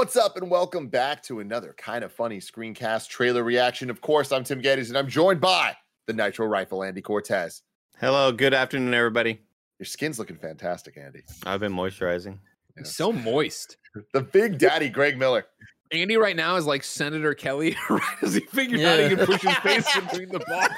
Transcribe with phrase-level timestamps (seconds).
[0.00, 3.90] What's up, and welcome back to another kind of funny screencast trailer reaction.
[3.90, 5.76] Of course, I'm Tim Gettys, and I'm joined by
[6.06, 7.60] the Nitro Rifle, Andy Cortez.
[7.98, 9.42] Hello, good afternoon, everybody.
[9.78, 11.20] Your skin's looking fantastic, Andy.
[11.44, 12.38] I've been moisturizing.
[12.78, 12.84] Yeah.
[12.84, 13.76] So moist.
[14.14, 15.44] The Big Daddy, Greg Miller.
[15.92, 19.42] Andy right now is like Senator Kelly right as he figured out he can push
[19.42, 20.70] his face between the bars.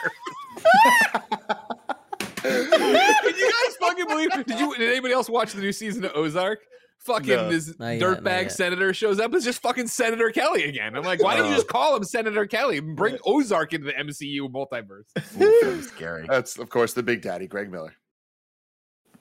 [3.22, 4.32] Did you guys fucking believe?
[4.32, 4.76] Did you?
[4.76, 6.58] Did anybody else watch the new season of Ozark?
[7.04, 7.50] Fucking No.
[7.50, 10.94] this Not yet, not dirtbag senator shows up as just fucking Senator Kelly again.
[10.96, 12.78] I'm like, why didn't you just call him Senator Kelly?
[12.78, 15.82] Bring Ozark into the MCU multiverse.
[15.88, 16.26] scary.
[16.28, 17.92] That's, of course, the Big Daddy, Greg Miller.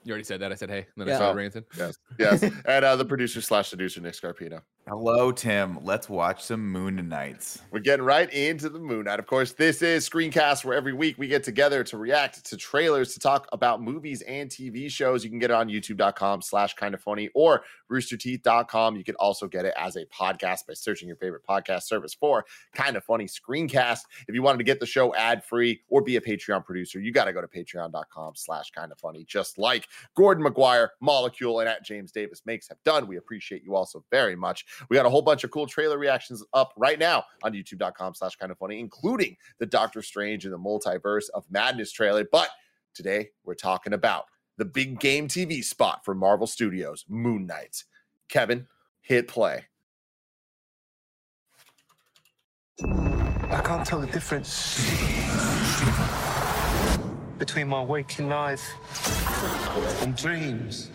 [0.04, 0.52] You already said that.
[0.52, 0.88] I said, hey.
[0.98, 1.18] Then I Yeah.
[1.18, 1.38] started Oh.
[1.42, 1.64] ranting.
[1.78, 2.44] Yes, yes.
[2.66, 4.62] and uh, the producer slash seducer, Nick Scarpino.
[4.92, 5.80] Hello, Tim.
[5.86, 7.62] Let's watch some Moon Knights.
[7.72, 9.20] We're getting right into the Moon Knight.
[9.20, 13.14] Of course, this is Screencast, where every week we get together to react to trailers,
[13.14, 15.24] to talk about movies and TV shows.
[15.24, 18.98] You can get it on youtube.com slash kind of funny or roosterteeth.com.
[18.98, 22.44] You can also get it as a podcast by searching your favorite podcast service for
[22.76, 24.02] kind of funny screencast.
[24.28, 27.14] If you wanted to get the show ad free or be a Patreon producer, you
[27.14, 31.70] got to go to patreon.com slash kind of funny, just like Gordon McGuire, Molecule, and
[31.70, 33.08] at James Davis Makes have done.
[33.08, 34.66] We appreciate you also very much.
[34.90, 38.36] We got a whole bunch of cool trailer reactions up right now on youtube.com slash
[38.36, 42.26] kind of funny, including the Doctor Strange and the Multiverse of Madness trailer.
[42.30, 42.50] But
[42.94, 44.26] today we're talking about
[44.58, 47.84] the big game TV spot for Marvel Studios, Moon Knight.
[48.30, 48.68] Kevin,
[49.02, 49.66] hit play.
[52.84, 54.80] I can't tell the difference
[57.38, 58.62] between my waking life
[60.02, 60.90] and dreams.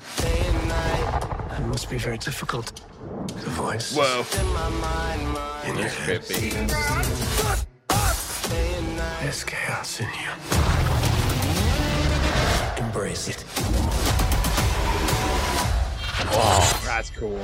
[1.51, 2.73] It must be very difficult.
[3.27, 3.95] The voice.
[3.97, 4.25] Whoa.
[5.69, 6.23] in your head.
[6.23, 6.53] Trippy.
[9.21, 10.31] There's chaos in you.
[12.85, 13.45] Embrace it.
[16.85, 17.41] That's cool.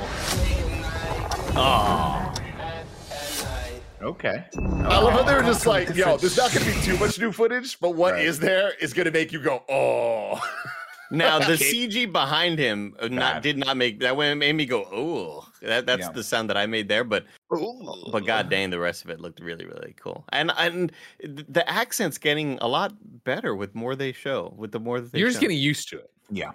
[4.01, 4.43] Okay.
[4.53, 7.17] I love how they were just like, yo, there's not going to be too much
[7.19, 8.47] new footage, but what is Right.
[8.47, 10.41] there is going to make you go, oh.
[11.13, 14.83] Now the CG behind him uh, not, did not make that one made me go
[14.91, 16.11] oh that that's Yeah.
[16.11, 17.25] the sound that I made there but
[18.11, 20.91] but god dang the rest of it looked really really cool and and
[21.21, 25.19] the accent's getting a lot better with more they show with the more that they
[25.19, 26.09] You're just getting used to it.
[26.29, 26.51] Yeah.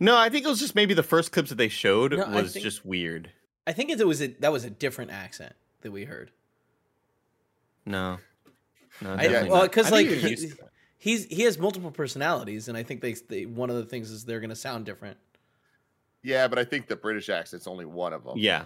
[0.00, 2.52] no I think it was just maybe the first clips that they showed No, was
[2.52, 3.30] think- just weird
[3.66, 6.30] I think it was a, that was a different accent that we heard.
[7.86, 8.18] no
[9.00, 9.62] no I, well, not.
[9.70, 10.08] because I like
[11.04, 11.30] think you're he- used to it.
[11.30, 14.24] he's he has multiple personalities, and I think they, they one of the things is
[14.24, 15.16] they're gonna sound different.
[16.22, 18.34] yeah, but I think the British accent's only one of them.
[18.36, 18.64] yeah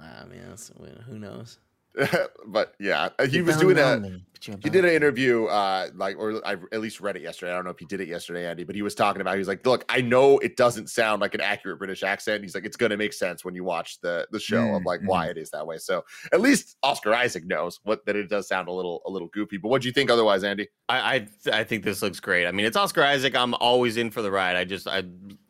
[0.00, 0.72] ah, I mean, that's,
[1.06, 1.58] who knows?
[2.46, 4.20] but yeah, he was doing a
[4.62, 7.52] he did an interview uh like or I at least read it yesterday.
[7.52, 9.38] I don't know if he did it yesterday, Andy, but he was talking about he
[9.38, 12.42] was like, Look, I know it doesn't sound like an accurate British accent.
[12.42, 15.00] He's like, it's gonna make sense when you watch the the show of Mm, like
[15.04, 15.78] why it is that way.
[15.78, 19.28] So at least Oscar Isaac knows what that it does sound a little a little
[19.28, 19.56] goofy.
[19.56, 20.68] But what do you think otherwise, Andy?
[20.88, 22.46] I, I I think this looks great.
[22.46, 23.36] I mean, it's Oscar Isaac.
[23.36, 24.56] I'm always in for the ride.
[24.56, 25.04] I just I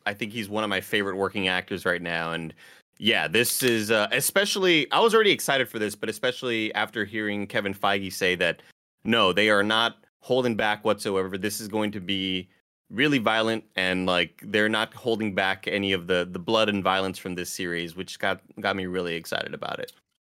[0.06, 2.32] I think he's one of my favorite working actors right now.
[2.32, 2.54] And
[2.98, 4.90] yeah, this is uh, especially.
[4.92, 8.62] I was already excited for this, but especially after hearing Kevin Feige say that
[9.04, 11.36] no, they are not holding back whatsoever.
[11.36, 12.48] This is going to be
[12.90, 17.18] really violent, and like they're not holding back any of the the blood and violence
[17.18, 19.92] from this series, which got got me really excited about it.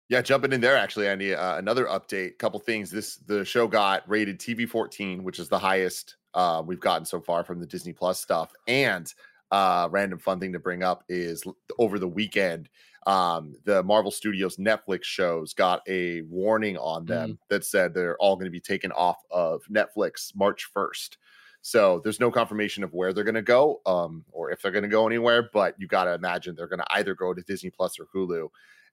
[0.09, 1.35] Yeah, jumping in there actually, Andy.
[1.35, 2.91] Uh, another update, couple things.
[2.91, 7.21] This the show got rated TV 14, which is the highest uh, we've gotten so
[7.21, 8.53] far from the Disney Plus stuff.
[8.69, 9.13] And
[9.51, 11.45] uh, random fun thing to bring up is
[11.79, 12.69] over the weekend,
[13.07, 18.35] um, the Marvel Studios Netflix shows got a warning on them that said they're all
[18.35, 21.17] going to be taken off of Netflix March 1st.
[21.63, 24.83] So there's no confirmation of where they're going to go, um, or if they're going
[24.83, 25.49] to go anywhere.
[25.53, 28.49] But you got to imagine they're going to either go to Disney Plus or Hulu,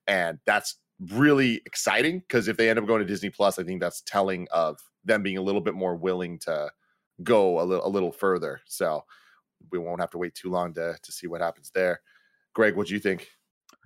[0.06, 0.76] and that's
[1.12, 4.46] really exciting because if they end up going to Disney Plus, I think that's telling
[4.52, 6.70] of them being a little bit more willing to
[7.22, 8.60] go a little a little further.
[8.66, 9.04] So
[9.72, 12.00] we won't have to wait too long to to see what happens there.
[12.54, 13.28] Greg, what do you think?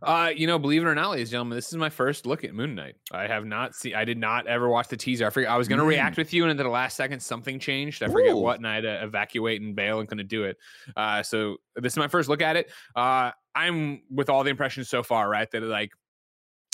[0.00, 2.44] Uh, you know, believe it or not, ladies and gentlemen, this is my first look
[2.44, 2.94] at Moon Knight.
[3.10, 3.96] I have not seen.
[3.96, 5.26] I did not ever watch the teaser.
[5.26, 5.50] I forget.
[5.50, 5.88] I was going to Mm.
[5.88, 8.02] react with you, and then the last second, something changed.
[8.04, 8.36] I forget Ooh.
[8.36, 10.56] what, and I had to evacuate and bail and couldn't do it.
[10.96, 12.70] Uh, so this is my first look at it.
[12.94, 15.50] Uh, I'm with all the impressions so far, right?
[15.50, 15.90] That like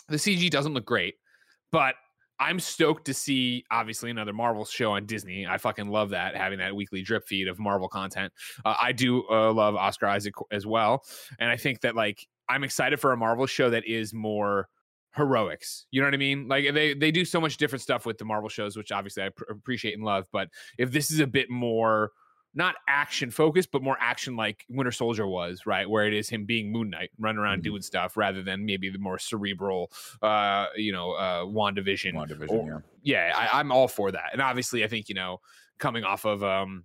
[0.08, 1.14] the CG doesn't look great,
[1.72, 1.94] but
[2.38, 5.46] I'm stoked to see obviously another Marvel show on Disney.
[5.46, 8.32] I fucking love that having that weekly drip feed of Marvel content.
[8.64, 11.04] Uh, I do uh, love Oscar Isaac as well,
[11.38, 14.68] and I think that like I'm excited for a Marvel show that is more
[15.16, 15.86] heroics.
[15.90, 16.48] You know what I mean?
[16.48, 19.28] Like they they do so much different stuff with the Marvel shows, which obviously I
[19.30, 20.26] pr- appreciate and love.
[20.32, 20.48] But
[20.78, 22.10] if this is a bit more
[22.54, 25.88] not action focused, but more action like Winter Soldier was, right?
[25.90, 27.64] Where it is him being Moon Knight, running around Mhm.
[27.64, 29.90] doing stuff, rather than maybe the more cerebral,
[30.22, 32.14] uh, you know, uh, WandaVision.
[32.14, 33.28] WandaVision, or- yeah.
[33.30, 34.30] yeah, I, I'm all for that.
[34.32, 35.40] And obviously, I think you know,
[35.78, 36.84] coming off of um,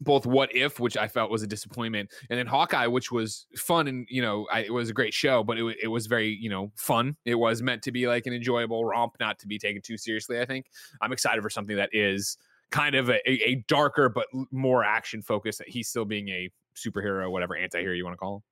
[0.00, 3.86] both What If, which I felt was a disappointment, and then Hawkeye, which was fun
[3.88, 6.50] and you know, I, it was a great show, but it, it was very you
[6.50, 7.16] know fun.
[7.24, 10.40] It was meant to be like an enjoyable romp, not to be taken too seriously.
[10.40, 10.66] I think
[11.00, 12.36] I'm excited for something that is
[12.70, 15.62] kind of a, a, a darker but more action focused.
[15.66, 18.42] He's still being a superhero, whatever anti-hero you want to call him.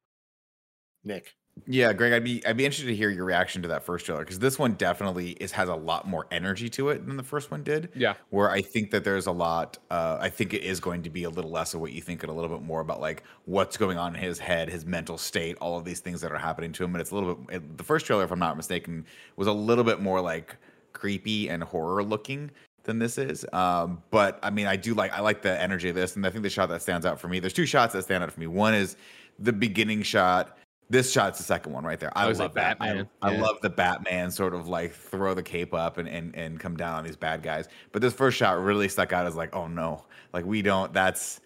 [1.05, 1.35] Nick.
[1.67, 4.23] Yeah, Greg, I'd be I'd be interested to hear your reaction to that first trailer
[4.23, 7.51] because this one definitely is has a lot more energy to it than the first
[7.51, 7.91] one did.
[7.95, 8.15] Yeah.
[8.31, 9.77] Where I think that there's a lot.
[9.91, 12.23] Uh, I think it is going to be a little less of what you think
[12.23, 15.19] and a little bit more about like what's going on in his head, his mental
[15.19, 16.95] state, all of these things that are happening to him.
[16.95, 17.57] And it's a little bit.
[17.57, 19.05] It, the first trailer, if I'm not mistaken,
[19.37, 20.57] was a little bit more like
[20.95, 22.51] creepy and horror looking
[22.85, 23.45] than this is.
[23.53, 26.31] Um, but I mean, I do like I like the energy of this, and I
[26.31, 27.41] think the shot that stands out for me.
[27.41, 28.47] There's two shots that stand out for me.
[28.47, 28.97] One is
[29.39, 30.59] the beginning shot.
[30.91, 32.13] This shot's the second one right there.
[32.19, 32.79] I is it love that.
[32.79, 33.09] Batman?
[33.23, 33.41] I, Yeah.
[33.41, 36.97] love the Batman sort of like throw the cape up and, and and come down
[36.99, 37.69] on these bad guys.
[37.93, 40.05] But this first shot really stuck out as like, oh no,
[40.35, 40.93] like we don't.
[40.93, 41.41] That's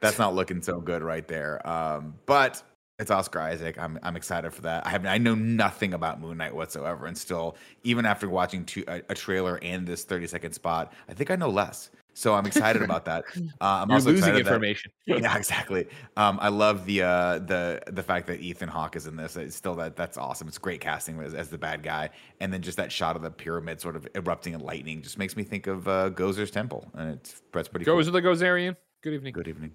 [0.00, 1.66] that's not looking so good right there.
[1.68, 2.62] Um, but
[3.00, 3.78] it's Oscar Isaac.
[3.78, 4.86] I'm I'm excited for that.
[4.86, 8.84] I have I know nothing about Moon Knight whatsoever, and still, even after watching two,
[8.86, 11.90] a, a trailer and this 30 second spot, I think I know less.
[12.12, 13.24] So I'm excited about that.
[13.62, 14.90] Uh, I'm You're also losing excited that- information.
[15.06, 15.86] yeah, exactly.
[16.16, 19.36] Um, I love the uh, the the fact that Ethan Hawke is in this.
[19.36, 20.48] It's still that that's awesome.
[20.48, 22.10] It's great casting as, as the bad guy,
[22.40, 25.36] and then just that shot of the pyramid sort of erupting in lightning just makes
[25.36, 28.12] me think of uh, Gozer's temple, and it's that's pretty Goes cool.
[28.12, 28.76] the Gozerian.
[29.02, 29.32] Good evening.
[29.32, 29.74] Good evening.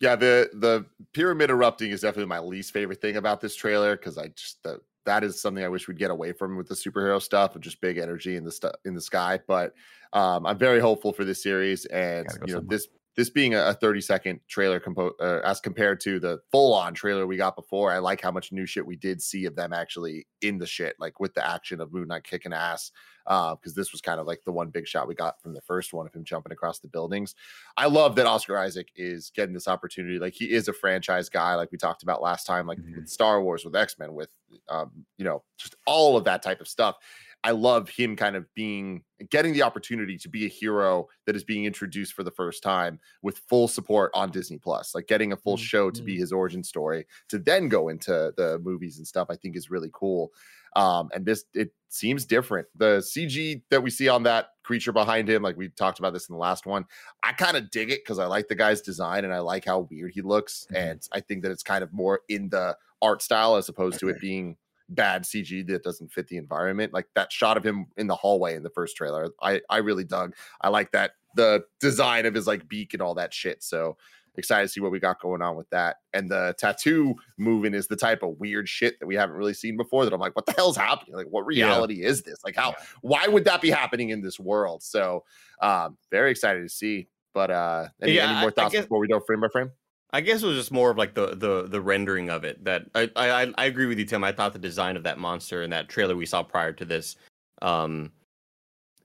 [0.00, 4.16] Yeah, the the pyramid erupting is definitely my least favorite thing about this trailer because
[4.16, 7.20] I just that that is something I wish we'd get away from with the superhero
[7.20, 9.40] stuff of just big energy in the stuff in the sky.
[9.46, 9.74] But
[10.12, 12.76] um, I'm very hopeful for this series, and you know somewhere.
[12.76, 16.72] this this being a, a 30 second trailer compo- uh, as compared to the full
[16.74, 17.92] on trailer we got before.
[17.92, 20.94] I like how much new shit we did see of them actually in the shit,
[21.00, 22.92] like with the action of Moon Knight kicking ass.
[23.26, 25.92] Because this was kind of like the one big shot we got from the first
[25.92, 27.34] one of him jumping across the buildings.
[27.76, 30.18] I love that Oscar Isaac is getting this opportunity.
[30.18, 32.96] Like he is a franchise guy, like we talked about last time, like Mhm.
[32.96, 34.30] with Star Wars, with X Men, with
[34.68, 36.96] um, you know, just all of that type of stuff.
[37.42, 41.44] I love him kind of being getting the opportunity to be a hero that is
[41.44, 44.94] being introduced for the first time with full support on Disney Plus.
[44.94, 48.32] Like getting a full Mm, show to be his origin story to then go into
[48.36, 50.32] the movies and stuff, I think is really cool.
[50.76, 52.68] Um, and this it seems different.
[52.76, 56.28] The CG that we see on that creature behind him, like we talked about this
[56.28, 56.84] in the last one,
[57.24, 59.80] I kind of dig it because I like the guy's design and I like how
[59.90, 60.66] weird he looks.
[60.70, 60.76] Mhm.
[60.76, 64.08] And I think that it's kind of more in the art style as opposed to
[64.08, 64.56] it being
[64.90, 66.92] bad CG that doesn't fit the environment.
[66.92, 70.04] Like that shot of him in the hallway in the first trailer, I I really
[70.04, 70.34] dug.
[70.60, 73.62] I like that the design of his like beak and all that shit.
[73.62, 73.96] So
[74.36, 75.96] excited to see what we got going on with that.
[76.14, 79.76] And the tattoo moving is the type of weird shit that we haven't really seen
[79.76, 80.04] before.
[80.04, 81.14] That I'm like, what the hell's happening?
[81.16, 81.66] Like, what Yeah.
[81.66, 82.42] reality is this?
[82.44, 82.74] Like, how?
[83.02, 84.82] Why would that be happening in this world?
[84.82, 85.24] So,
[85.60, 87.08] um, very excited to see.
[87.34, 89.70] But uh, any, Yeah, any more thoughts guess- before we go frame by frame?
[90.12, 92.64] I guess it was just more of like the the the rendering of it.
[92.64, 94.24] That I I I agree with you, Tim.
[94.24, 97.16] I thought the design of that monster in that trailer we saw prior to this,
[97.62, 98.10] um,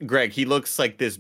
[0.06, 1.19] Greg, he looks like this,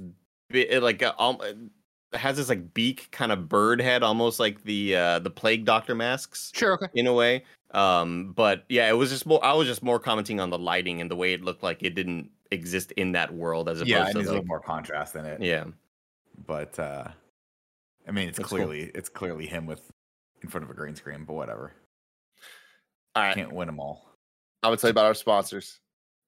[0.51, 1.69] like uh, um,
[2.13, 5.93] has this like beak kind of bird head, almost like the uh the plague doctor
[5.95, 6.73] masks Sure.
[6.73, 6.87] Okay.
[6.95, 7.43] in a way.
[7.71, 9.43] Um, but yeah, it was just more.
[9.43, 11.93] I was just more commenting on the lighting and the way it looked like it
[11.93, 15.15] didn't exist in that world as opposed Yeah, it to needs a little more contrast
[15.15, 15.41] in it.
[15.41, 15.65] yeah.
[16.47, 17.09] But uh,
[18.07, 18.59] I mean, it's That's cool.
[18.59, 19.81] clearly it's clearly him with
[20.41, 21.73] in front of a green screen, but whatever.
[23.15, 24.09] All right, Can't win them all.
[24.61, 25.79] I'm gonna tell you about our sponsors,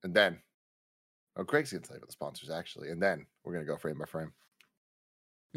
[0.03, 0.39] and then,
[1.35, 3.97] oh, Greg's gonna tell you about the sponsors actually, and then we're gonna go frame
[3.97, 4.31] by frame.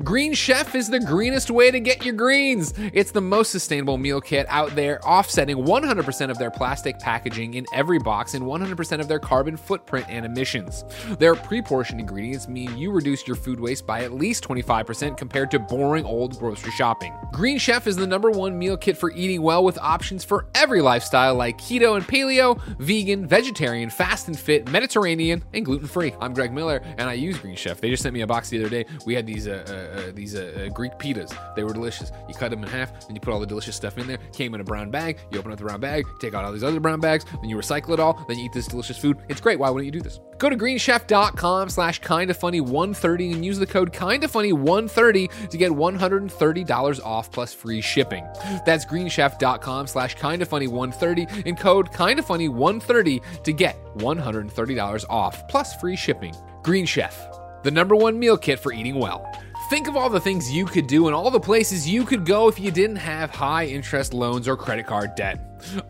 [0.04, 2.72] Green Chef is the greenest way to get your greens.
[2.94, 7.66] It's the most sustainable meal kit out there, offsetting 100% of their plastic packaging in
[7.74, 10.84] every box and 100% of their carbon footprint and emissions.
[11.18, 15.50] Their pre portioned ingredients mean you reduce your food waste by at least 25% compared
[15.50, 17.12] to boring old grocery shopping.
[17.32, 20.80] Green Chef is the number one meal kit for eating well with options for every
[20.80, 26.14] lifestyle like keto and paleo, vegan, vegetarian, fast and fit, Mediterranean, and gluten free.
[26.20, 27.82] I'm Greg Miller and I use Green Chef.
[27.82, 28.86] They just sent me a box the other day.
[29.04, 31.34] We had these uh, uh, uh, these uh, uh, Greek pitas.
[31.54, 32.12] They were delicious.
[32.28, 34.18] You cut them in half, then you put all the delicious stuff in there.
[34.32, 35.18] Came in a brown bag.
[35.30, 37.56] You open up the brown bag, take out all these other brown bags, then you
[37.56, 38.24] recycle it all.
[38.28, 39.18] Then you eat this delicious food.
[39.28, 39.58] It's great.
[39.58, 40.20] Why wouldn't you do this?
[40.38, 47.52] Go to greenchef.com slash kindafunny130 and use the code kindafunny130 to get $130 off plus
[47.52, 48.26] free shipping.
[48.64, 56.34] That's greenchef.com slash kindafunny130 and code kindafunny130 to get $130 off plus free shipping.
[56.62, 57.26] Green Chef,
[57.62, 59.30] the number one meal kit for eating well.
[59.70, 62.48] Think of all the things you could do and all the places you could go
[62.48, 65.38] if you didn't have high interest loans or credit card debt.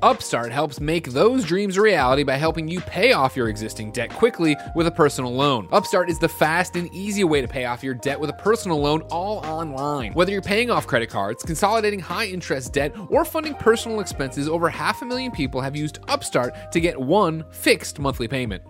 [0.02, 4.10] Upstart helps make those dreams a reality by helping you pay off your existing debt
[4.10, 5.66] quickly with a personal loan.
[5.72, 8.78] Upstart is the fast and easy way to pay off your debt with a personal
[8.78, 10.12] loan all online.
[10.12, 14.68] Whether you're paying off credit cards, consolidating high interest debt, or funding personal expenses, over
[14.68, 18.62] half a million people have used Upstart to get one fixed monthly payment.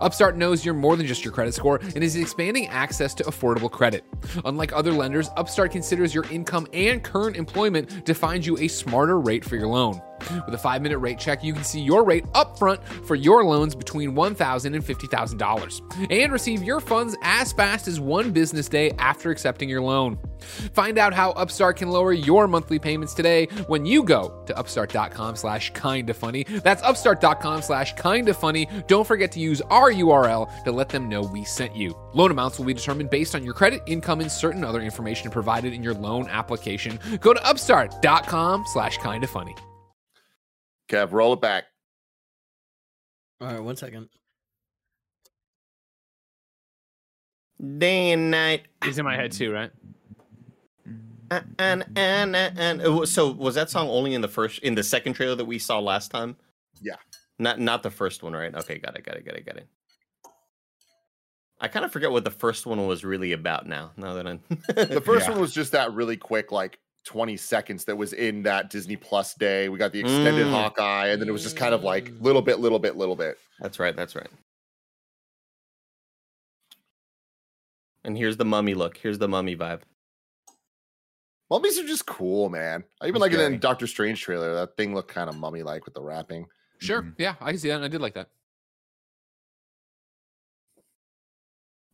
[0.00, 3.70] Upstart knows you're more than just your credit score and is expanding access to affordable
[3.70, 4.04] credit.
[4.44, 9.20] Unlike other lenders, Upstart considers your income and current employment to find you a smarter
[9.20, 10.00] rate for your loan.
[10.46, 13.74] With a five minute rate check, you can see your rate upfront for your loans
[13.74, 19.30] between $1,000 and $50,000 and receive your funds as fast as one business day after
[19.30, 20.18] accepting your loan.
[20.72, 25.36] Find out how Upstart can lower your monthly payments today when you go to upstart.com
[25.36, 26.44] slash kinda funny.
[26.44, 28.66] That's upstart.com slash kinda funny.
[28.86, 31.94] Don't forget to use our URL to let them know we sent you.
[32.14, 35.72] Loan amounts will be determined based on your credit, income, and certain other information provided
[35.72, 36.98] in your loan application.
[37.20, 39.54] Go to upstart.com slash kinda funny.
[40.90, 41.64] Kev, roll it back.
[43.40, 44.08] All right, one second.
[47.78, 48.66] Day and night.
[48.84, 49.70] He's in my head too, right?
[51.30, 54.74] Uh, And and and, and uh, so was that song only in the first in
[54.74, 56.36] the second trailer that we saw last time?
[56.82, 56.96] Yeah.
[57.38, 58.54] Not not the first one, right?
[58.54, 59.68] Okay, got it, got it, got it, got it.
[61.60, 63.92] I kind of forget what the first one was really about now.
[63.96, 64.40] Now that I'm
[64.74, 65.32] The first Yeah.
[65.32, 69.34] one was just that really quick, like 20 seconds that was in that Disney Plus
[69.34, 69.68] day.
[69.68, 70.50] We got the extended Mm.
[70.50, 73.38] Hawkeye, and then it was just kind of like little bit, little bit, little bit.
[73.58, 73.96] That's right.
[73.96, 74.28] That's right.
[78.04, 78.96] And here's the mummy look.
[78.96, 79.82] Here's the mummy vibe.
[81.50, 82.84] Mummies are just cool, man.
[83.00, 83.58] I even like it in scary.
[83.58, 84.54] Doctor Strange trailer.
[84.54, 86.46] That thing looked kind of mummy like with the wrapping.
[86.78, 87.02] Sure.
[87.02, 87.14] Mhm.
[87.18, 87.76] Yeah, I can see that.
[87.76, 88.30] And I did like that.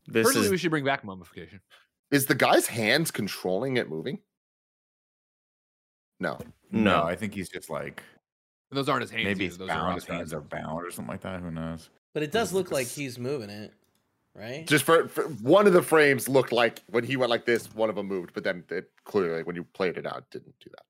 [0.05, 1.59] This Personally, is we should bring back mummification.
[2.11, 4.19] Is the guy's hands controlling it moving?
[6.19, 6.37] No.
[6.71, 7.03] no.
[7.03, 8.01] I think he's just like
[8.71, 9.23] Those aren't his hands.
[9.25, 9.51] maybe either.
[9.51, 9.91] he's Those bound.
[9.91, 11.39] are His hands are bound or something like that.
[11.41, 11.89] Who knows?
[12.13, 13.73] But it does look like a like s- he's moving it,
[14.35, 14.65] right?
[14.67, 17.89] Just for, for one of the frames looked like when he went like this, one
[17.89, 20.69] of them moved, but then it clearly, when you played it out, it didn't do
[20.71, 20.83] that.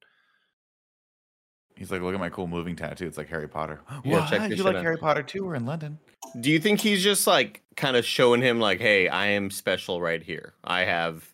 [1.76, 3.06] He's like, look at my cool moving tattoo.
[3.06, 3.82] It's like Harry Potter.
[4.06, 4.30] Yeah, What?
[4.30, 4.84] check this you like out.
[4.84, 5.46] Harry Potter too?
[5.46, 6.00] We're in London.
[6.40, 10.02] Do you think he's just like kind of showing him like, hey, I am special
[10.02, 10.54] right here.
[10.64, 11.32] I have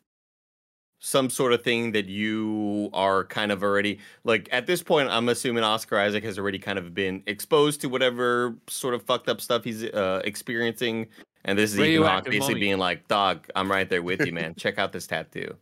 [1.05, 5.27] some sort of thing that you are kind of already like at this point i'm
[5.27, 9.41] assuming oscar isaac has already kind of been exposed to whatever sort of fucked up
[9.41, 11.05] stuff he's uh, experiencing
[11.43, 12.59] and this is ethan hawke basically mummy.
[12.61, 15.53] being like dog i'm right there with you man check out this tattoo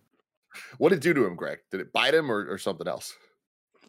[0.77, 1.59] What did it do to him, Greg?
[1.71, 3.15] Did it bite him or, or something else?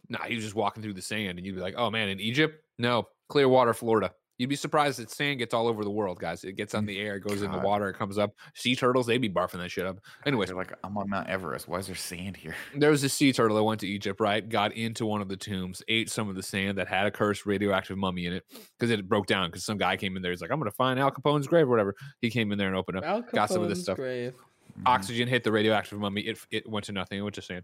[0.08, 2.20] Nah, he was just walking through the sand, and you'd be like, "Oh man, in
[2.20, 2.64] Egypt?
[2.78, 6.42] No, Clearwater, Florida." You'd be surprised that sand gets all over the world, guys.
[6.42, 8.34] It gets on the air, it goes in the water, it comes up.
[8.54, 10.00] Sea turtles, they'd be barfing that shit up.
[10.26, 11.68] Anyways, They're like, I'm on Mount Everest.
[11.68, 12.56] Why is there sand here?
[12.76, 14.48] there was a sea turtle that went to Egypt, right?
[14.48, 17.46] Got into one of the tombs, ate some of the sand that had a cursed
[17.46, 18.44] radioactive mummy in it
[18.76, 19.48] because it broke down.
[19.48, 21.70] Because some guy came in there, he's like, "I'm gonna find Al Capone's grave or
[21.70, 23.04] whatever." He came in there and opened up.
[23.04, 23.94] Al got some of this stuff.
[23.94, 24.32] Grave.
[24.76, 24.82] Mhm.
[24.86, 26.22] Oxygen hit the radioactive mummy.
[26.22, 27.20] It it went to nothing.
[27.20, 27.62] It went to sand.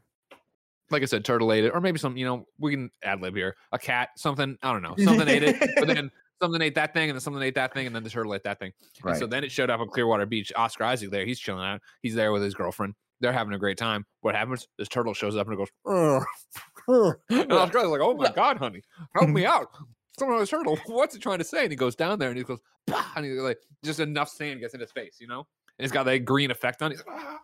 [0.91, 2.17] Like I said, turtle ate it, or maybe some.
[2.17, 3.57] You know, we can ad lib here.
[3.73, 4.57] A cat, something.
[4.63, 4.95] I don't know.
[5.05, 6.11] Something ate it, but then
[6.43, 8.43] something ate that thing, and then something ate that thing, and then the turtle ate
[8.45, 8.73] that thing.
[9.05, 10.53] And so then it showed up on Clearwater Beach.
[10.57, 11.25] Oscar Isaac there.
[11.25, 11.81] He's chilling out.
[12.03, 12.95] He's there with his girlfriend.
[13.21, 14.07] They're having a great time.
[14.21, 14.69] What happens?
[14.79, 15.69] This turtle shows up and it goes,
[17.31, 18.83] and Oscar Isaac's like, "Oh my god, honey,
[19.15, 19.69] help me out!
[20.19, 20.79] Someone on this turtle.
[20.87, 23.25] What's it trying to say?" And he goes down there and he goes, "Bah," and
[23.25, 25.47] he like just enough sand gets in his face, you know.
[25.79, 26.93] And it's got that green effect on.
[26.93, 26.97] it.
[26.97, 27.39] He's like, "Ah."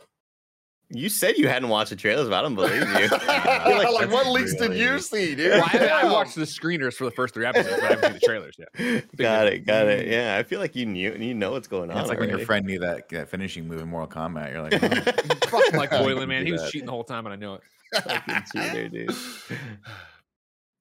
[0.91, 4.01] You said you hadn't watched the trailers but i don't believe you I feel like,
[4.01, 5.53] that's what leaks did you see, dude?
[5.53, 6.13] Well, I, I Damn.
[6.13, 9.17] watched the screeners for the first three episodes, but I haven't seen the trailers yet.
[9.17, 10.11] got it got it mm.
[10.11, 12.41] yeah i feel like you knew you know what's going on It's like when your
[12.41, 14.53] friend knew that, that finishing move in Mortal Kombat.
[14.53, 16.47] You're like, oh, Fuck Mike You Boylan, man.
[16.47, 17.61] He was cheating the whole time, and I know it.
[18.03, 19.11] Fucking cheater, dude.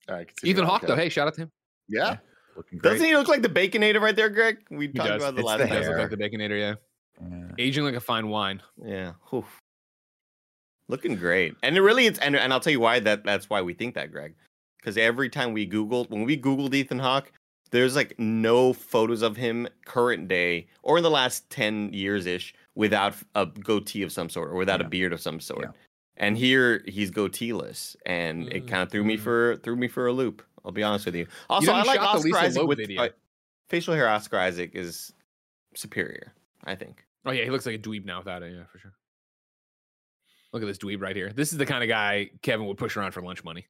[0.10, 0.95] All right, continue Ethan on, Hawke, though.
[0.95, 1.51] Hey, shout out to him.
[1.88, 2.17] Yeah.
[2.55, 2.91] looking great.
[2.91, 4.57] Doesn't he look like the Baconator right there, Greg?
[4.69, 5.22] We talked does.
[5.22, 6.75] about the It's last the He does look like the Baconator, yeah.
[7.22, 7.45] Yeah.
[7.57, 8.62] Aging like a fine wine.
[8.83, 9.13] Yeah.
[9.29, 9.45] Whew.
[10.93, 11.55] Looking great.
[11.63, 13.95] And it really it's and, and I'll tell you why that that's why we think
[13.95, 14.35] that, Greg.
[14.77, 17.31] Because every time we Googled when we Googled Ethan Hawke,
[17.71, 22.53] there's like no photos of him current day or in the last 10 years ish
[22.75, 25.63] without a goatee of some sort or without a beard of some sort.
[25.63, 25.71] Yeah.
[26.17, 27.95] And here he's goateeless.
[28.05, 29.19] And it Mm, kind of threw me mm.
[29.19, 30.43] for threw me for a loop.
[30.63, 31.25] I'll be honest with you.
[31.50, 33.01] Also, know I like Oscar Isaac with video?
[33.01, 33.09] uh,
[33.67, 35.12] facial hair Oscar Isaac is
[35.73, 36.33] superior,
[36.65, 37.03] I think.
[37.25, 37.45] Oh, yeah.
[37.45, 38.53] He looks like a dweeb now without it.
[38.53, 38.93] Yeah, for sure.
[40.53, 41.31] Look at this dweeb right here.
[41.33, 43.65] This is the kind of guy Kevin would push around for lunch money.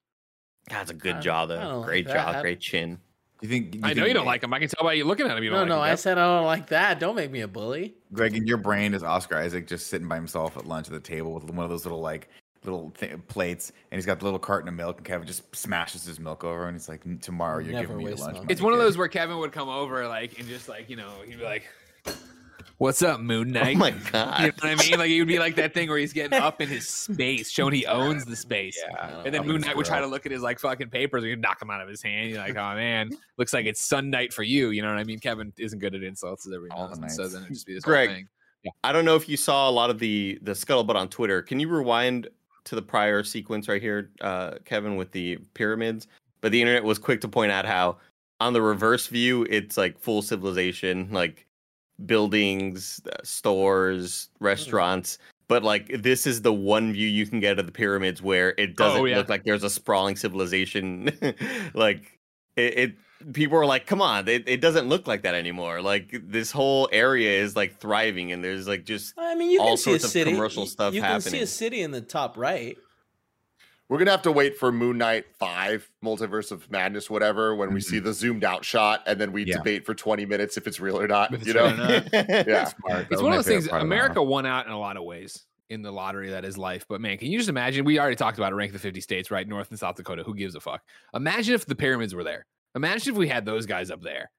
[0.70, 1.82] That's a good uh, I- jaw though.
[1.84, 2.34] Great that.
[2.36, 3.00] jaw, great chin.
[3.42, 3.76] You think?
[3.76, 4.54] You I know think- you don't like him.
[4.54, 5.44] I can tell by you looking at him.
[5.44, 5.98] You No, don't no, like I him.
[5.98, 7.00] said I don't like that.
[7.00, 7.96] Don't make me a bully.
[8.14, 11.00] Greg, in your brain is Oscar Isaac just sitting by himself at lunch at the
[11.00, 12.30] table with one of those little like
[12.64, 16.06] little th- plates, and he's got the little carton of milk, and Kevin just smashes
[16.06, 18.62] his milk over, and he's like, "Tomorrow you're Never giving me your lunch." money, It's
[18.62, 21.40] one of those where Kevin would come over, like, and just like, you know, he'd
[21.40, 21.64] be like,
[22.78, 24.42] "What's up, Moon Knight?" Oh my god!
[24.42, 25.00] You know what I mean?
[25.00, 27.74] Like it would be like that thing where he's getting up in his space, showing
[27.74, 28.82] he owns the space.
[29.26, 31.42] And then Moon Knight would try to look at his like fucking papers, and you'd
[31.42, 32.30] knock them out of his hand.
[32.30, 34.70] You're like, oh man, looks like it's Sun Night for you.
[34.70, 35.20] You know what I mean?
[35.20, 37.74] Kevin isn't good at insults, as everyone All the and So then it'd just be
[37.74, 38.28] this Greg, whole thing.
[38.84, 41.42] I don't know if you saw a lot of the the scuttlebutt on Twitter.
[41.42, 42.28] Can you rewind
[42.66, 46.08] to the prior sequence right here, uh, Kevin, with the pyramids?
[46.42, 47.98] But the internet was quick to point out how
[48.40, 51.48] on the reverse view, it's like full civilization, like
[52.06, 55.18] buildings, uh, stores, restaurants.
[55.48, 58.76] But like this is the one view you can get of the pyramids where it
[58.76, 59.18] doesn't Oh, yeah.
[59.18, 61.12] look like there's a sprawling civilization.
[61.74, 62.20] like
[62.56, 65.82] it, it people are like, come on, it, it doesn't look like that anymore.
[65.82, 69.70] Like this whole area is like thriving and there's like just I mean, you All
[69.70, 70.32] can see a sorts of city.
[70.32, 72.78] commercial stuff You can see a city in the top right.
[73.90, 77.82] We're gonna have to wait for Moon Knight Five, Multiverse of Madness, whatever, when we
[77.82, 78.06] see mm-hmm.
[78.06, 79.58] the zoomed out shot, and then we Yeah.
[79.58, 81.34] debate for twenty minutes if it's real or not.
[81.34, 81.76] It's You know?
[81.76, 82.08] not.
[82.14, 82.66] yeah.
[82.66, 83.08] Smart.
[83.12, 83.66] It's one of those things.
[83.66, 84.30] favorite part of the America round.
[84.30, 86.86] won out in a lot of ways in the lottery that is life.
[86.88, 87.84] But man, can you just imagine?
[87.86, 88.56] We already talked about it.
[88.56, 89.48] Rank the 50 states, right?
[89.48, 90.24] North and South Dakota.
[90.24, 90.82] Who gives a fuck?
[91.14, 92.46] Imagine if the pyramids were there.
[92.76, 94.32] Imagine if we had those guys up there.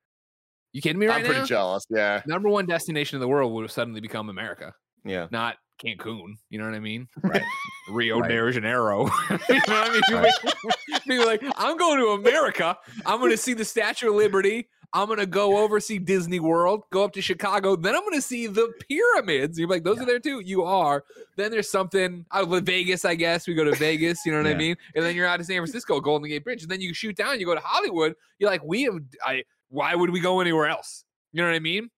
[0.72, 1.46] You kidding me right I'm pretty now?
[1.46, 1.84] jealous.
[1.88, 2.22] Yeah.
[2.26, 4.74] Number one destination in the world would have suddenly become America,
[5.04, 5.28] yeah.
[5.30, 6.34] not Cancun.
[6.50, 7.08] You know what I mean?
[7.22, 7.42] Right.
[7.90, 8.28] Rio Right.
[8.30, 9.06] de Janeiro.
[9.30, 10.22] you know what I mean?
[10.22, 11.04] Right.
[11.06, 12.76] Be like, I'm going to America.
[13.04, 14.68] I'm going to see the Statue of Liberty.
[14.92, 16.84] I'm going to go over see Disney World.
[16.92, 17.74] Go up to Chicago.
[17.74, 19.58] Then I'm going to see the pyramids.
[19.58, 20.38] You're like, those are there too.
[20.40, 21.04] You are.
[21.36, 23.48] Then there's something out of Vegas, I guess.
[23.48, 24.20] We go to Vegas.
[24.24, 24.56] You know what I Yeah.
[24.56, 24.76] mean?
[24.94, 26.62] And then you're out of San Francisco, Golden Gate Bridge.
[26.62, 27.40] And then you shoot down.
[27.40, 28.14] You go to Hollywood.
[28.38, 28.94] You're like, we have.
[29.26, 29.42] I.
[29.70, 31.04] Why would we go anywhere else?
[31.32, 31.90] You know what I mean?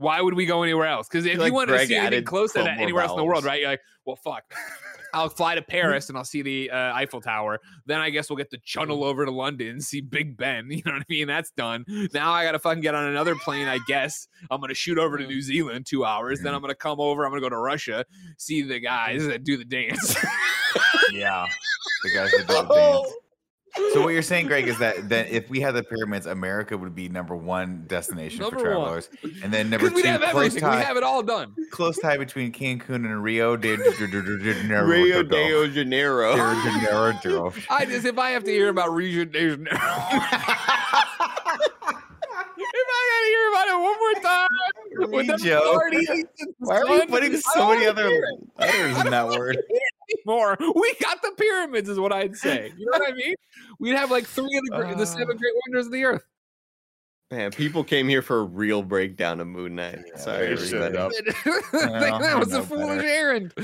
[0.00, 1.08] Why would we go anywhere else?
[1.08, 3.12] Because if you like wanted to see anything added close to that more anywhere else
[3.12, 3.60] in the world, right?
[3.60, 4.44] You're like, well, fuck.
[5.12, 7.60] I'll fly to Paris and I'll see the uh, Eiffel Tower.
[7.84, 10.70] Then I guess we'll get to channel over to London and see Big Ben.
[10.80, 11.26] You know what I mean?
[11.26, 11.84] That's done.
[12.14, 14.26] Now I got to fucking get on another plane, I guess.
[14.50, 16.40] I'm going to shoot over to New Zealand two hours.
[16.40, 17.24] Then I'm going to come over.
[17.24, 18.06] I'm going to go to Russia,
[18.38, 20.16] see the guys that do the dance.
[21.12, 21.44] Yeah,
[22.04, 23.12] the guys that do the dance.
[23.92, 26.92] So what you're saying, Greg, is that that if we had the pyramids, America would
[26.94, 28.74] be number one destination Number for one.
[28.76, 29.08] travelers,
[29.42, 30.68] and then number two, we have close everything.
[30.70, 31.54] We have it all done.
[31.70, 34.86] close tie between Cancun and Rio de Janeiro.
[34.86, 36.34] Rio de Janeiro.
[36.34, 37.52] Rio de Janeiro.
[37.70, 39.76] I just, if I have to hear about region, if I
[43.10, 44.48] got to hear about it one more time,
[45.12, 45.72] with the Joe.
[45.74, 46.06] party,
[46.58, 48.38] Why are you putting so many wanna other hear it.
[48.60, 49.58] letters in that word?
[50.26, 50.56] more.
[50.60, 52.72] We got the pyramids, is what I'd say.
[52.76, 53.34] You know what I mean?
[53.78, 55.06] We'd have like three of the, gre- the Uh.
[55.06, 56.24] seven great wonders of the earth.
[57.32, 60.00] Man, people came here for a real breakdown of Moon Knight.
[60.16, 61.32] Sorry, they should everybody.
[61.44, 61.44] have.
[61.72, 63.08] that was I a know foolish better.
[63.08, 63.54] errand.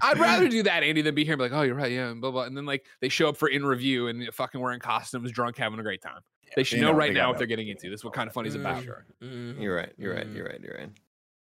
[0.00, 2.10] I'd rather do that, Andy, than be here and be like, oh, you're right, yeah,
[2.10, 2.44] and blah blah.
[2.44, 5.80] And then like they show up for in review and fucking wearing costumes, drunk, having
[5.80, 6.20] a great time.
[6.54, 7.90] they should they know, know- right now what they're getting into.
[7.90, 8.84] This is what kind of fun is about.
[9.20, 9.92] Mm, You're right.
[9.98, 10.28] You're right.
[10.28, 10.60] You're right.
[10.62, 10.90] You're right.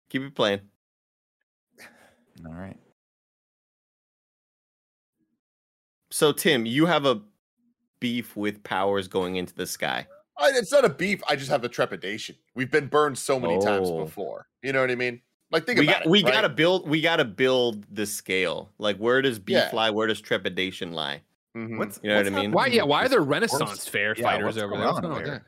[0.08, 0.60] Keep it playing.
[2.46, 2.78] All right.
[6.12, 7.20] So Tim, you have a
[8.00, 10.06] beef with powers going into the sky.
[10.38, 11.22] I, it's not a beef.
[11.28, 12.36] I just have a trepidation.
[12.54, 14.04] We've been burned so many times Oh.
[14.04, 14.46] before.
[14.62, 15.22] You know what I mean?
[15.50, 16.10] Like think we about got it.
[16.10, 16.32] we right?
[16.32, 18.70] gotta build we gotta build the scale.
[18.78, 19.70] Like where does beef Yeah.
[19.72, 19.90] lie?
[19.90, 21.22] Where does trepidation lie?
[21.56, 21.78] Mhm.
[21.78, 22.52] What's You know what I mean?
[22.52, 22.66] Why?
[22.66, 22.82] Yeah.
[22.84, 24.86] Why are there horse- Renaissance fair yeah, fighters what's over going there?
[24.88, 25.46] What's on going on with there?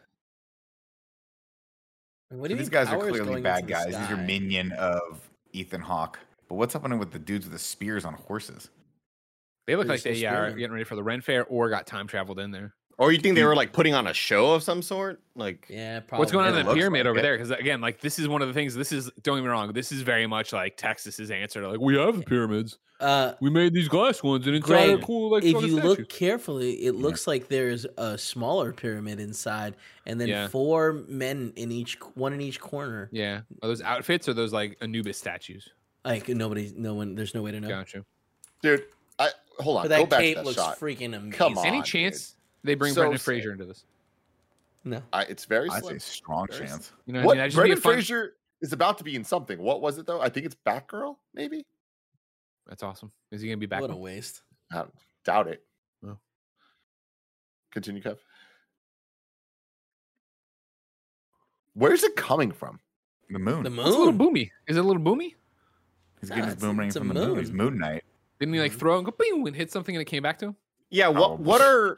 [2.39, 3.87] What do you these guys are clearly bad into the guys.
[3.87, 4.25] These are sky?
[4.27, 5.21] minion of
[5.53, 6.19] Ethan Hawke.
[6.49, 8.71] But what's happening with the dudes with the spears on horses?
[9.67, 11.87] They look They're like they yeah, are getting ready for the Ren Fair or got
[11.87, 12.75] time traveled in there.
[12.97, 15.21] Or you think they were like putting on a show of some sort?
[15.35, 16.21] Like Yeah, probably.
[16.21, 17.23] What's going on It in the pyramid like over it.
[17.23, 17.37] there?
[17.37, 18.75] Because again, like this is one of the things.
[18.75, 19.73] This is don't get me wrong.
[19.73, 22.79] This is very much like Texas's answer to like we have the pyramids.
[23.01, 26.09] Uh, We made these glass ones, and inside Greg, are cool like if you look
[26.09, 29.75] carefully, it looks like there's a smaller pyramid inside,
[30.07, 30.47] and then Yeah.
[30.47, 33.09] four men in each, one in each corner.
[33.13, 35.69] Yeah, are those outfits or those like Anubis statues?
[36.05, 37.17] Like nobody, no one.
[37.17, 37.69] There's no way to know.
[37.69, 38.05] Gotcha.
[38.63, 38.85] dude.
[39.59, 39.83] I hold on.
[39.85, 40.79] But Go that back cape to that looks shot.
[40.81, 41.31] freaking amazing.
[41.33, 41.67] Come on.
[41.67, 41.87] Any dude.
[41.87, 43.25] chance they bring So Brendan sick.
[43.25, 43.85] Fraser into this?
[44.85, 45.03] No.
[45.13, 46.93] I, it's very I'd say strong Very chance.
[47.07, 49.59] You know, what I mean, just Brendan fun- Fraser is about to be in something.
[49.59, 50.21] What was it though?
[50.21, 51.17] I think it's Batgirl.
[51.35, 51.65] Maybe.
[52.67, 53.11] That's awesome.
[53.31, 53.81] Is he gonna be back?
[53.81, 54.43] What a waste.
[54.73, 54.85] I
[55.25, 55.63] doubt it.
[56.07, 56.19] Oh.
[57.73, 58.19] Continue, Kev.
[61.75, 62.79] Where's it coming from?
[63.31, 63.65] The moon.
[63.65, 63.87] The moon.
[63.87, 64.51] It's a little boomy.
[64.69, 65.35] Is it a little boomy?
[66.21, 67.39] He's Nah, getting his it's a- boomerang from the moon.
[67.39, 67.71] He's moon.
[67.73, 68.05] Moon Knight.
[68.45, 68.79] Didn't he like Mhm.
[68.79, 70.57] throw and go bing and hit something and it came back to him?
[70.91, 71.47] Yeah, what Probably.
[71.47, 71.97] what are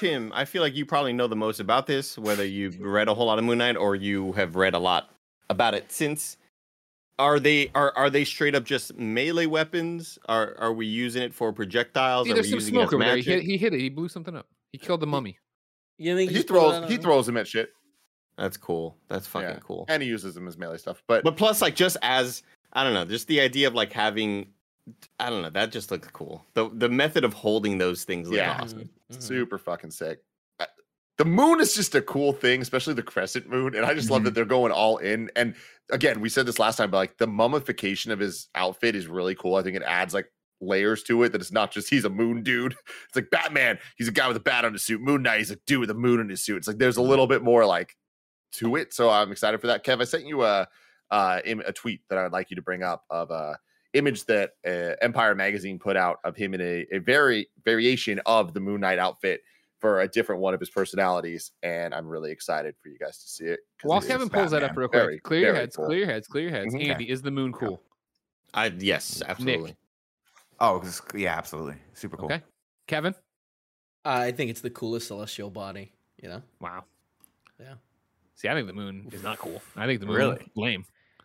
[0.00, 3.14] Tim, I feel like you probably know the most about this, whether you've read a
[3.14, 5.10] whole lot of Moon Knight or you have read a lot
[5.50, 6.36] about it since.
[7.18, 10.18] Are they are are they straight up just melee weapons?
[10.26, 12.26] Are are we using it for projectiles?
[12.26, 13.16] See, are there's we some using it as smoke over there.
[13.18, 13.80] He hit, he hit it.
[13.80, 14.48] He blew something up.
[14.72, 15.38] He killed the mummy.
[15.98, 17.72] You think He throws he on- throws him at shit.
[18.38, 18.96] That's cool.
[19.08, 19.58] That's fucking Yeah.
[19.62, 19.84] cool.
[19.88, 21.02] And he uses them as melee stuff.
[21.06, 24.54] But, But plus, like, just as I don't know, just the idea of like having,
[25.18, 26.46] I don't know, that just looks cool.
[26.54, 28.58] The the method of holding those things looks Yeah.
[28.60, 28.90] awesome.
[29.12, 29.22] Mhm.
[29.22, 30.20] super fucking sick.
[30.58, 30.66] Uh,
[31.18, 34.24] The moon is just a cool thing, especially the crescent moon, and I just love
[34.24, 35.30] that they're going all in.
[35.36, 35.54] And
[35.90, 39.34] again, we said this last time, but like the mummification of his outfit is really
[39.34, 39.56] cool.
[39.56, 40.30] I think it adds like
[40.62, 42.74] layers to it that it's not just he's a moon dude.
[43.08, 45.00] It's like Batman, he's a guy with a bat on his suit.
[45.00, 46.58] Moon Knight, he's a dude with a moon in his suit.
[46.58, 47.96] It's like there's a little bit more like
[48.52, 48.92] to it.
[48.94, 49.84] So I'm excited for that.
[49.84, 50.68] Kev, I sent you a
[51.10, 53.58] uh a tweet that I'd like you to bring up of a
[53.94, 58.54] image that uh, Empire magazine put out of him in a, a very variation of
[58.54, 59.40] the Moon Knight outfit
[59.80, 63.28] for a different one of his personalities, and I'm really excited for you guys to
[63.28, 63.60] see it.
[63.82, 65.86] While Kevin pulls that up real quick, Very, clear your heads, cool.
[65.86, 66.74] clear your heads, clear your heads.
[66.74, 66.90] Mhm.
[66.90, 67.82] Andy, is the moon cool?
[68.52, 69.70] I yes, absolutely.
[69.70, 69.76] Nick.
[70.60, 70.82] Oh,
[71.14, 72.26] yeah, absolutely, super cool.
[72.26, 72.42] Okay.
[72.86, 73.14] Kevin?
[74.04, 75.92] I think it's the coolest celestial body.
[76.22, 76.42] You know.
[76.60, 76.84] Wow.
[77.58, 77.74] Yeah.
[78.34, 79.62] See, I think the moon is not cool.
[79.76, 80.50] I think the moon Really?
[80.56, 80.84] lame.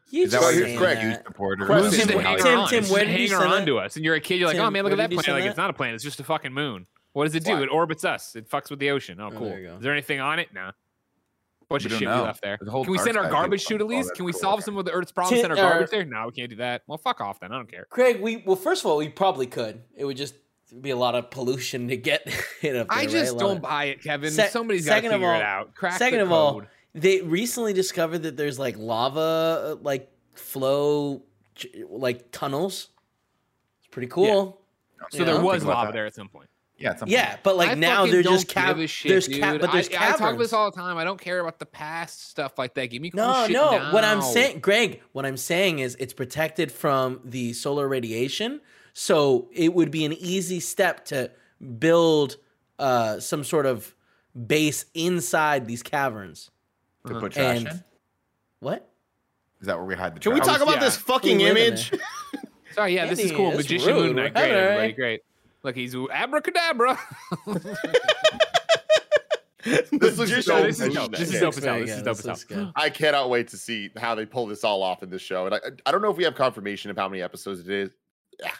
[0.09, 1.25] You Is that why just you're Greg, a huge that.
[1.25, 1.65] supporter?
[1.65, 2.49] Question of Moon's Tim, a Moon hanger Knight?
[2.49, 2.69] Tim, on.
[2.69, 3.65] Tim, It's just where a did you hanger send on that?
[3.65, 3.95] to us.
[3.95, 5.27] And you're a kid, you're like, Tim, oh man, look at that planet.
[5.29, 5.49] Like that?
[5.49, 6.85] it's not a planet, it's just a fucking moon.
[7.13, 7.53] What does it do?
[7.53, 7.63] Why?
[7.63, 8.35] It orbits us.
[8.35, 9.19] It fucks with the ocean.
[9.19, 9.49] Oh, Oh, cool.
[9.49, 9.69] there you.
[9.71, 10.53] Is there anything on it?
[10.53, 10.71] Nah.
[11.69, 12.57] Bunch We of don't shit we left there.
[12.61, 13.79] There's Can we send our garbage people.
[13.79, 14.13] chute at Oh, least?
[14.13, 14.41] Can we cool.
[14.41, 15.41] solve some of the Earth's problems?
[15.41, 16.05] Tim- Send our garbage uh, there?
[16.05, 16.83] No, we can't do that.
[16.85, 17.51] Well, fuck off then.
[17.51, 17.87] I don't care.
[17.89, 19.81] Craig, we well, first of all, we probably could.
[19.95, 20.35] It would just
[20.81, 22.21] be a lot of pollution to get
[22.61, 22.97] it up there.
[22.97, 24.29] I just A lot don't buy it, Kevin.
[24.31, 25.73] Se- Somebody's got to second of figure it all- out.
[25.75, 26.67] Crack Second the of all, code.
[26.95, 31.21] They recently discovered that there's like lava, uh, like flow,
[31.89, 32.87] like tunnels.
[33.79, 34.61] It's pretty cool.
[35.11, 35.43] so you there know?
[35.43, 35.93] was lava that.
[35.93, 36.49] there at some point.
[36.77, 37.39] Yeah, at some Yeah, point.
[37.43, 38.77] but like I now fucking they're just give cap.
[38.77, 39.39] a shit, there's dude.
[39.39, 40.97] cap, but there's I, I talk about this all the time.
[40.97, 42.87] I don't care about the past stuff like that.
[42.87, 43.89] Give me cool No, shit no.
[43.91, 48.61] What I'm saying, Greg, what I'm saying is it's protected from the solar radiation.
[48.93, 51.29] So it would be an easy step to
[51.79, 52.37] build
[52.79, 53.93] uh, some sort of
[54.47, 56.51] base inside these caverns.
[57.07, 57.19] To Uh-huh.
[57.21, 57.83] put trash And- in.
[58.59, 58.89] What?
[59.61, 60.53] Is that where we hide the Can we trash?
[60.57, 60.79] talk about yeah.
[60.81, 61.91] this fucking We image?
[62.73, 63.51] Sorry, yeah, this is Andy, cool.
[63.53, 64.05] Magician rude.
[64.07, 64.33] Moon Knight.
[64.33, 64.93] Great, having a- everybody.
[64.93, 65.21] Great.
[65.63, 66.99] Look, he's abracadabra.
[69.63, 71.07] This looks Magician- so this is cool.
[71.07, 71.11] dope.
[71.13, 71.39] This is Yeah.
[71.39, 71.79] dope as hell.
[71.79, 72.05] This is good.
[72.05, 72.71] dope This as looks hell.
[72.75, 75.47] I cannot wait to see how they pull this all off in this show.
[75.47, 77.89] And I, I don't know if we have confirmation of how many episodes it is.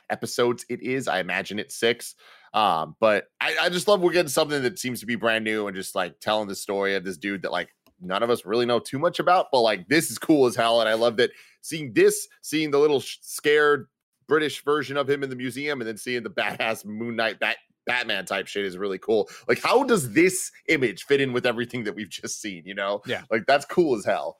[0.09, 1.07] Episodes it is.
[1.07, 2.15] I imagine it's six.
[2.55, 5.67] Um, but I, I just love we're getting something that seems to be brand new
[5.67, 7.69] and just like telling the story of this dude that like
[8.01, 9.47] none of us really know too much about.
[9.51, 11.31] But like this is cool as hell, and I loved it.
[11.61, 13.87] seeing this, seeing the little scared
[14.27, 17.57] British version of him in the museum, and then seeing the badass Moon Knight Bat
[17.85, 19.29] Batman type shit is really cool.
[19.47, 22.63] Like, how does this image fit in with everything that we've just seen?
[22.65, 23.21] You know, Yeah.
[23.29, 24.37] like that's cool as hell.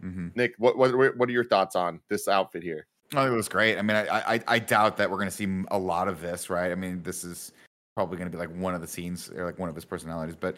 [0.00, 2.86] hmm Nick, what what what are your thoughts on this outfit here?
[3.12, 3.76] I think it was great.
[3.76, 6.48] I mean, I, I I doubt that we're going to see a lot of this,
[6.48, 6.70] right?
[6.72, 7.52] I mean, this is
[7.96, 10.36] probably going to be like one of the scenes or like one of his personalities,
[10.38, 10.56] but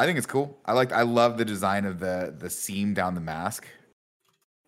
[0.00, 0.58] I think it's cool.
[0.64, 3.66] I like I love the design of the the seam down the mask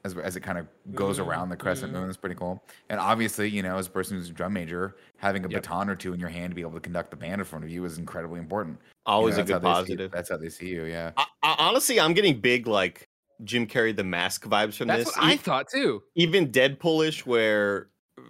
[0.05, 2.01] as as it kind of goes Mhm, around the crescent mhm.
[2.01, 2.09] moon.
[2.09, 2.63] It's pretty cool.
[2.91, 5.63] And obviously, you know, as a person who's a drum major, having a Yep.
[5.63, 7.65] baton or two in your hand to be able to conduct the band in front
[7.65, 8.79] of you is incredibly important.
[8.83, 10.11] You Always know, a good positive.
[10.11, 10.85] that's how they see you.
[10.85, 11.13] Yeah.
[11.17, 13.09] I, I, honestly, I'm getting big like
[13.45, 15.17] Jim Carrey the mask vibes from That's this.
[15.17, 16.03] what I thought too.
[16.15, 17.89] even Deadpoolish, where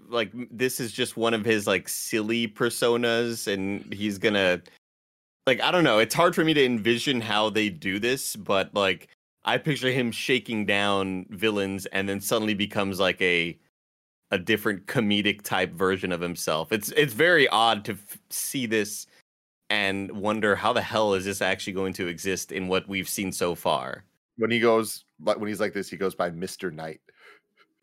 [0.08, 4.62] like this is just one of his like silly personas, and he's gonna
[5.46, 5.98] like I don't know.
[5.98, 9.08] It's hard for me to envision how they do this, but like
[9.44, 13.58] I picture him shaking down villains, and then suddenly becomes like a
[14.30, 16.72] a different comedic type version of himself.
[16.72, 19.06] It's it's very odd to f- see this
[19.68, 23.32] and wonder how the hell is this actually going to exist in what we've seen
[23.32, 24.04] so far.
[24.36, 27.00] When he goes, but when he's like this, he goes by Mister Knight.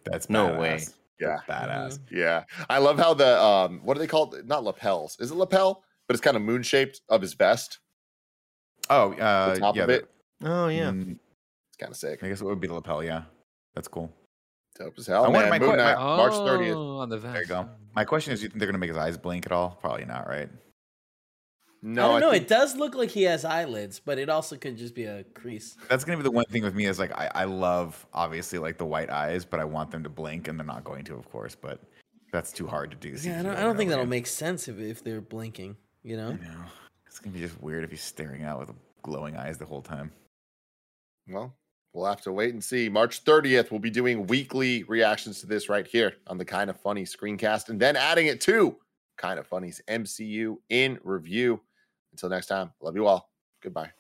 [0.06, 0.60] That's No badass.
[0.60, 0.70] way.
[0.70, 1.38] That's Yeah.
[1.48, 2.00] Badass.
[2.12, 4.36] Yeah, I love how the um, what are they called?
[4.46, 5.18] Not lapels.
[5.20, 5.84] Is it lapel?
[6.10, 7.78] But it's kind of moon shaped of his vest.
[8.90, 9.84] Oh, uh, top yeah.
[9.84, 10.10] of it.
[10.42, 12.24] Oh mm, It's kind of sick.
[12.24, 13.04] I guess it would be the lapel.
[13.04, 13.26] Yeah.
[13.76, 14.12] That's cool.
[14.80, 15.50] Dope as hell, I wonder- man.
[15.52, 16.76] my Moon que- my- March thirtieth.
[16.76, 17.34] Oh, on the vest.
[17.34, 17.70] There you go.
[17.96, 19.78] My question is, do you think they're gonna make his eyes blink at all?
[19.82, 20.50] Probably not, right?
[21.84, 22.32] No, I don't know.
[22.32, 25.24] think- It does look like he has eyelids, but it also could just be a
[25.36, 25.78] crease.
[25.90, 28.80] That's gonna be the one thing with me is like I, I love obviously like
[28.80, 31.30] the white eyes, but I want them to blink, and they're not going to, of
[31.30, 31.54] course.
[31.54, 31.80] But
[32.32, 33.10] that's too hard to do.
[33.10, 35.78] Yeah, I don't, I don't think that'll make sense if, if they're blinking.
[36.04, 36.30] You know?
[36.30, 36.64] I know
[37.06, 40.12] it's gonna be just weird if he's staring out with glowing eyes the whole time.
[41.28, 41.54] Well,
[41.94, 42.90] we'll have to wait and see.
[42.90, 46.80] March 30th, we'll be doing weekly reactions to this right here on the Kind of
[46.80, 48.78] Funny screencast, and then adding it to
[49.18, 51.62] Kind of Funny's MCU in review.
[52.12, 53.30] Until next time, love you all.
[53.62, 53.92] Goodbye.